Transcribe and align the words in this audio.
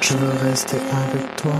Je 0.00 0.14
veux 0.14 0.32
rester 0.42 0.78
avec 0.78 1.36
toi. 1.36 1.52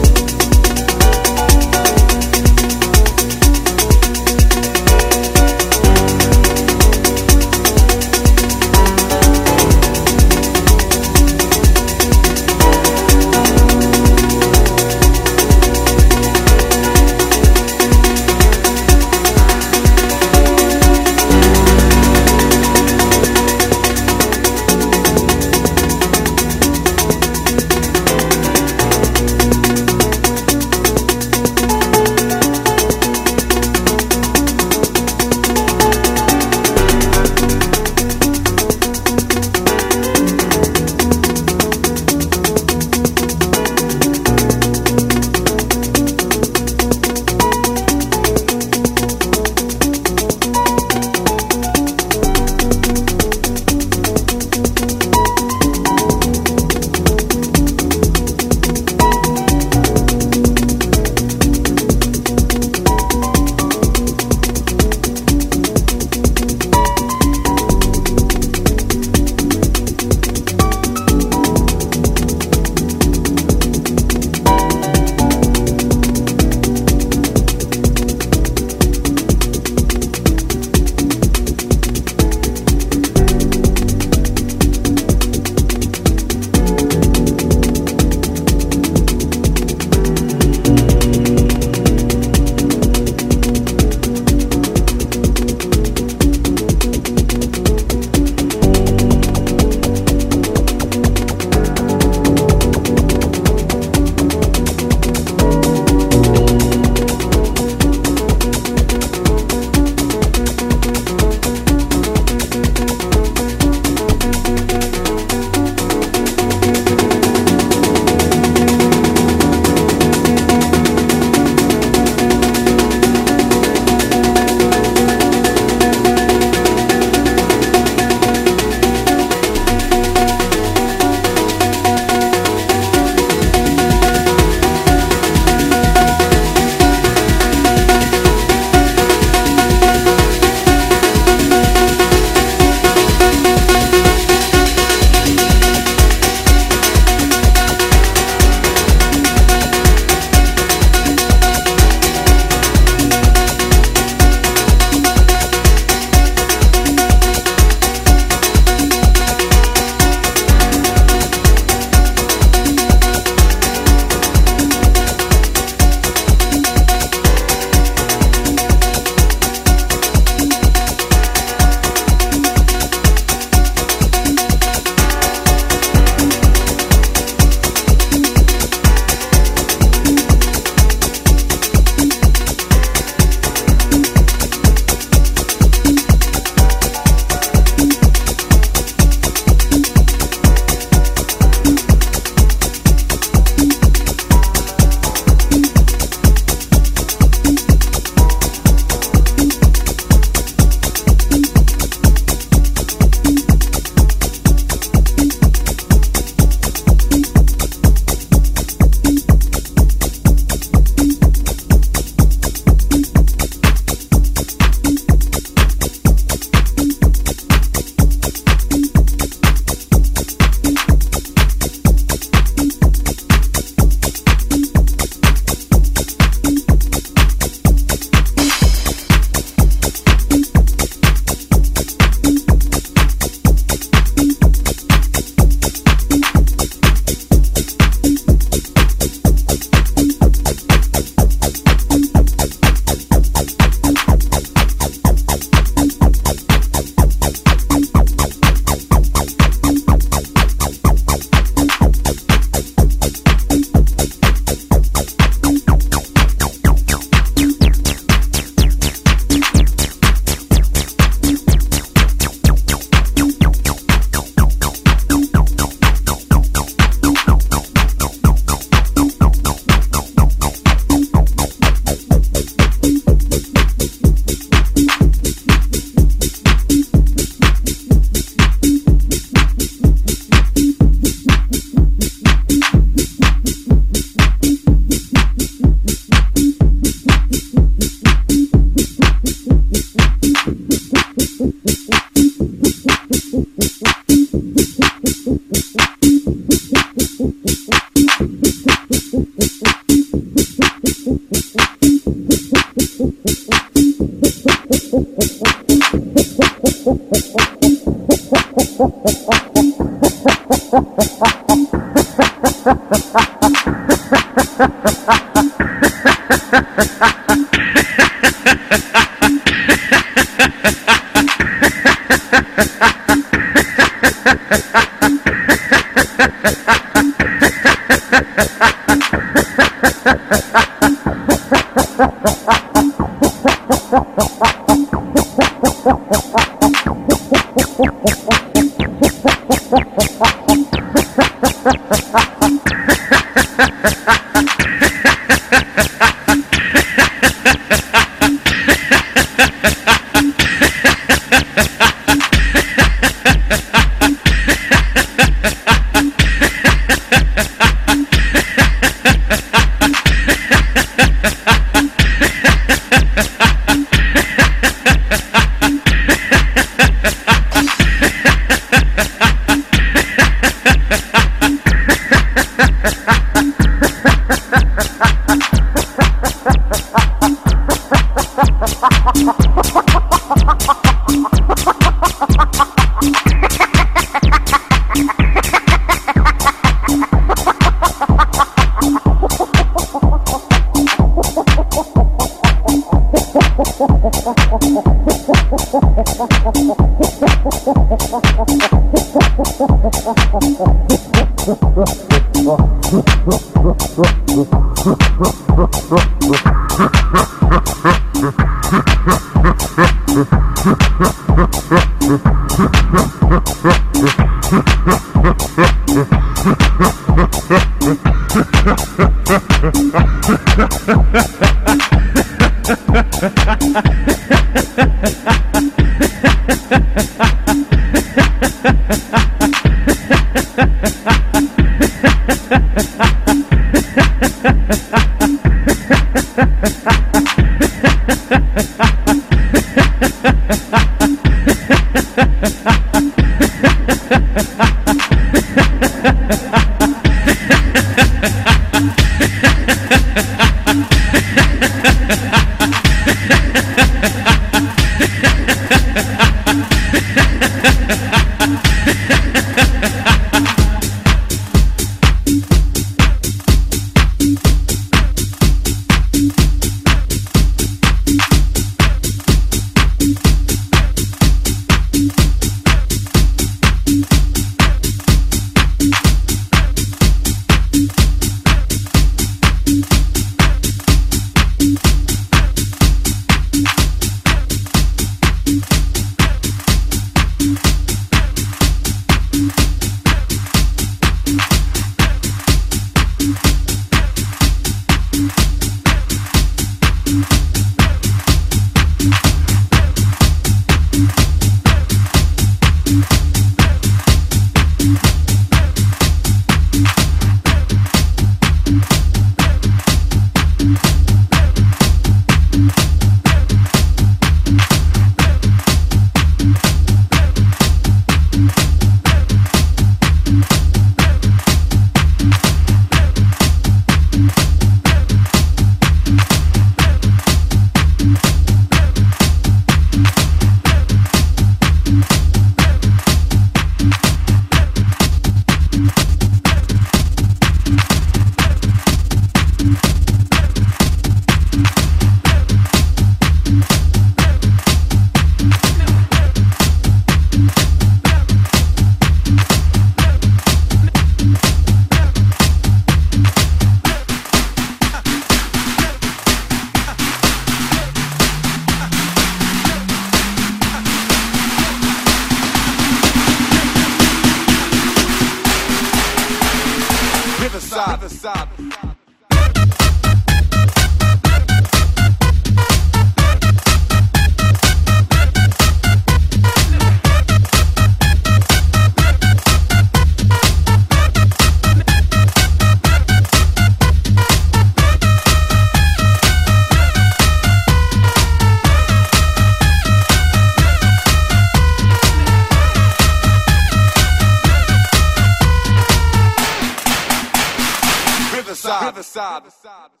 sabe. 599.11 600.00